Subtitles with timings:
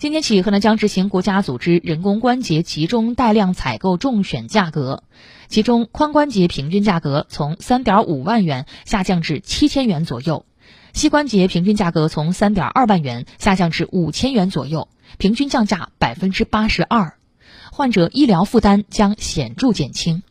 [0.00, 5.02] 今天起，河南将执行国家组织人工关节集中带量采购中选价格，
[5.46, 10.46] 其中髋关节平均价格从三点五万元下降至七千元左右，
[10.94, 17.18] 膝关节平均价格从三点二万元下降至五千元左右，平均降价百分之八十二，
[17.70, 20.22] 患者医疗负担将显著减轻。